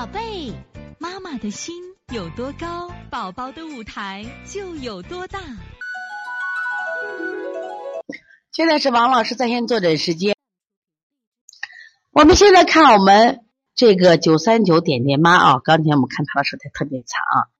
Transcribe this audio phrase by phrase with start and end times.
[0.00, 0.50] 宝贝，
[0.98, 1.74] 妈妈的心
[2.10, 5.38] 有多高，宝宝的舞台就有多大。
[8.50, 10.34] 现在是王老师在线坐诊时间。
[12.12, 13.40] 我们现在看我们
[13.74, 17.52] 这个九三九点点妈啊，刚才我们看她的舌苔特别长啊，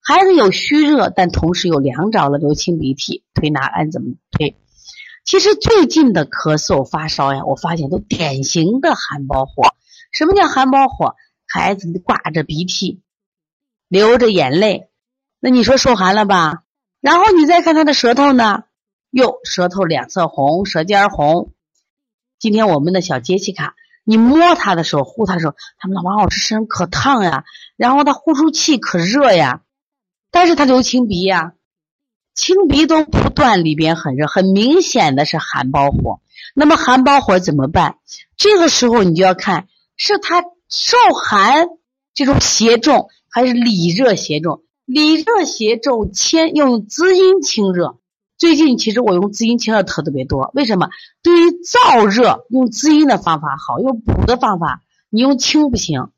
[0.00, 4.56] 孩子有虚热，但同时有凉着了，流清鼻涕，推拿按怎么推？
[5.24, 9.74] 其实最近的咳嗽发烧呀，我发现都典型的寒包火。
[10.12, 11.16] 什么叫寒包火？
[11.48, 13.00] 孩子挂着鼻涕，
[13.88, 14.90] 流着眼泪，
[15.40, 16.62] 那你说受寒了吧？
[17.00, 18.64] 然后你再看他的舌头呢？
[19.10, 21.52] 哟，舌头两侧红，舌尖红。
[22.38, 23.74] 今天我们的小杰西卡，
[24.04, 27.44] 你摸他的时候，呼他的时候，他们说王老师身上可烫呀，
[27.76, 29.62] 然后他呼出气可热呀，
[30.30, 31.54] 但是他流清鼻呀，
[32.34, 36.20] 清鼻都不断，里边很热，很明显的是寒包火。
[36.54, 37.96] 那么寒包火怎么办？
[38.36, 41.66] 这个时候你就要看是他受寒
[42.14, 44.62] 这种邪重，还是里热邪重？
[44.84, 47.98] 里热邪重，先用滋阴清热。
[48.36, 50.88] 最近其实我用滋阴清热特特别多，为什么？
[51.22, 56.10] 对于燥热用滋阴的方法好，用补的方法你用清不行。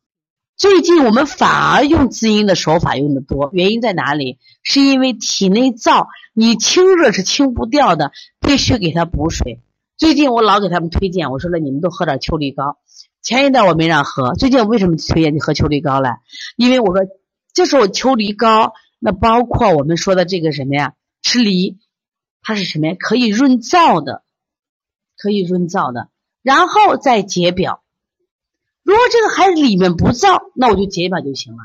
[0.57, 4.39] 最近我们反而用滋阴的手法用的多，原因在哪里？
[4.63, 9.61] 是因为体内燥，你清热是清不掉的，必须给它补水。
[9.97, 12.77] 最近我老给他们推荐，我说了你们都喝点秋梨膏。
[13.23, 16.17] 前一段我没让喝，最近为什么推荐你喝秋梨膏了？
[16.57, 17.07] 因为我说
[17.53, 20.95] 这时候秋梨膏，那包括我们说的这个什么呀？
[21.23, 21.79] 吃梨。
[22.43, 22.97] 它是什么呀？
[22.99, 24.23] 可以润燥的，
[25.19, 26.09] 可以润燥的，
[26.43, 27.83] 然后再解表。
[28.83, 31.65] 如果这个孩子里面不燥，那我就解表就行了，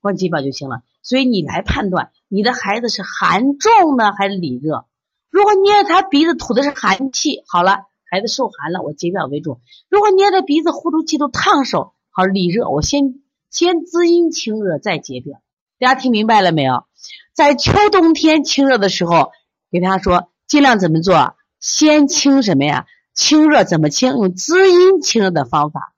[0.00, 0.80] 光解表就行了。
[1.02, 4.86] 所以你来判断你的孩子是寒重呢还是里热。
[5.28, 9.60] 如果捏他鼻子吐的是寒气，好了，孩子受寒了，我解表为主。
[9.88, 15.40] 如果捏着鼻子呼出气都烫手，好里热，我先先滋阴清热再解表。
[15.78, 16.84] 大家听明白了没有？
[17.34, 19.32] 在秋冬天清热的时候。
[19.70, 21.36] 给大家说，尽量怎么做？
[21.60, 22.86] 先清什么呀？
[23.12, 24.12] 清热怎么清？
[24.12, 25.92] 用滋阴清热的方法，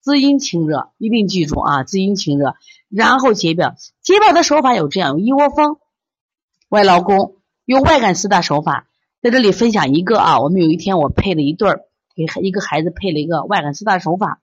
[0.00, 1.82] 滋阴清热一定记住啊！
[1.82, 2.54] 滋阴清热，
[2.88, 3.74] 然后解表。
[4.02, 5.78] 解表的手法有这样：一窝蜂、
[6.68, 8.86] 外劳宫，用外感四大手法。
[9.22, 11.82] 在这里分享一个啊，我们有一天我配了一对儿，
[12.14, 14.40] 给一个孩子配了一个外感四大手法。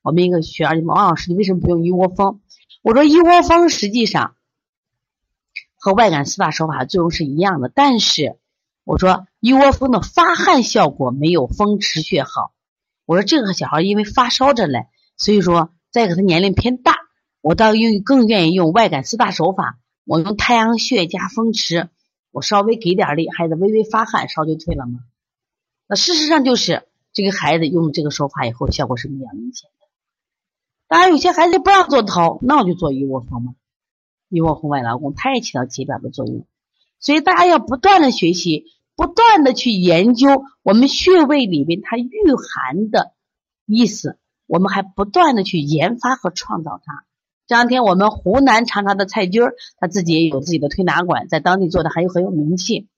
[0.00, 2.40] 我们一个学员王老师，你为什么不用一窝蜂？
[2.82, 4.36] 我说一窝蜂实际上。
[5.74, 8.38] 和外感四大手法作用是一样的，但是
[8.84, 12.52] 我说一窝蜂的发汗效果没有风池穴好。
[13.04, 16.94] 我说这个小孩因为发烧着嘞，所以说再给他年龄偏大，
[17.40, 19.80] 我倒用更愿意用外感四大手法。
[20.04, 21.88] 我用太阳穴加风池，
[22.32, 25.00] 我稍微给点力，孩子微微发汗，烧就退了吗？
[25.86, 29.86] 那事实上就是这个孩子用了这个手法以后，效果是比较明显的。
[30.88, 33.54] 当然有些孩子不让做头，那我就做一窝蜂嘛。
[34.28, 36.46] 一窝蜂外劳宫，它也起到解表的作用，
[36.98, 38.64] 所以大家要不断的学习，
[38.96, 43.12] 不断的去研究我们穴位里边它御寒的
[43.66, 47.04] 意思，我们还不断的去研发和创造它。
[47.52, 52.88] 这两天我们湖南长沙的蔡军儿，他自己也有自己的推拿馆，在当地做的还有很有名气。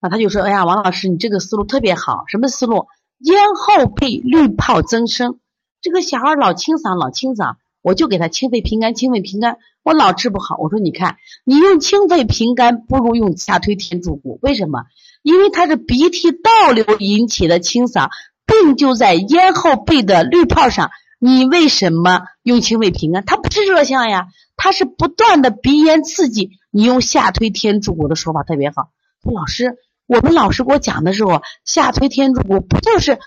[0.00, 2.86] 那他就说：“哎呀，王老师，你这个思路特别好，什么思路？
[3.18, 5.38] 咽后背滤泡增生，
[5.82, 10.56] 这个小孩老清嗓，老清嗓。”我就给他清肺平肝，清肺平肝，我老治不好。
[10.56, 14.84] 我说你看，你用清肺平肝不如用下推天柱骨，为什么？
[15.22, 18.08] 因为他是鼻涕倒流引起的清嗓，
[18.46, 20.90] 病就在咽后背的滤泡上。
[21.26, 23.24] 你为什么用清肺平肝？
[23.24, 24.26] 它不是热象呀，
[24.58, 26.50] 它是不断的鼻炎刺激。
[26.70, 28.90] 你用下推天柱骨的说法特别好。
[29.22, 33.18] 说老师，我们老师给我讲的时候，下推天柱骨不就是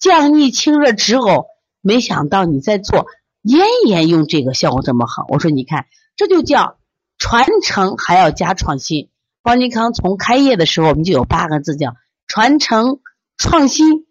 [0.00, 1.44] 降逆清热止呕？
[1.80, 3.06] 没想到你在做。
[3.42, 6.78] 咽炎用这个效果这么好，我说你看，这就叫
[7.18, 9.10] 传承还要加创新。
[9.44, 11.94] 邦尼康从开业的时候，我们就有八个字叫
[12.26, 12.98] 传承、
[13.36, 14.06] 创新，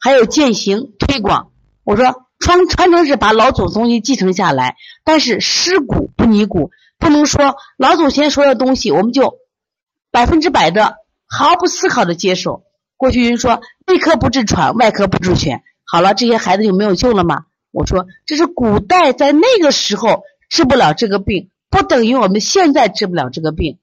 [0.00, 1.51] 还有践行、推广。
[1.84, 9.38] 我说传传承是把老祖宗东西继承下来，但是尸骨不泥骨，不能说老祖先说的东西我们就
[10.10, 10.96] 百分之百的
[11.26, 12.64] 毫不思考的接受。
[12.96, 17.46] 过去人说内科不治喘，外科不治癣，好了，这些孩子就没有救了吗？
[17.72, 23.78] 我说这是古代在那个时候治不了这个病，不等于我们现在治不了这个病。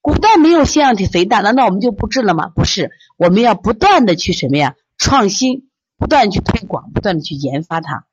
[0.00, 2.48] 古代没有腺样体肥大，难道我们就不治了吗？
[2.54, 4.74] 不是，我们要不断的去什么呀？
[4.96, 5.68] 创新，
[6.02, 8.06] 不断去推广，不断的去研发它，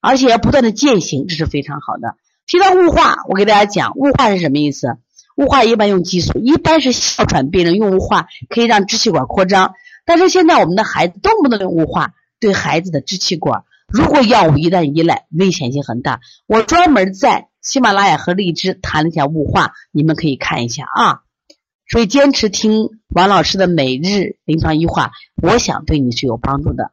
[0.00, 2.14] 而且要不断的践行，这是非常好的。
[2.46, 4.96] 提到雾化，我给大家讲雾化是什么意思？
[5.36, 9.74] 雾化一般用激素，一般是哮喘病人用雾化可以让支气管扩张，
[10.04, 13.64] 但是现在我们的孩子动不动用雾化，对孩子的支气管。
[13.88, 16.20] 如果药物一旦依赖，危险性很大。
[16.46, 21.22] 我专门在喜马拉雅和荔枝谈了一下雾化，你们可以看一下啊。
[21.90, 25.10] 所以坚持听王老师的每日临床医话，
[25.42, 26.92] 我想对你是有帮助的。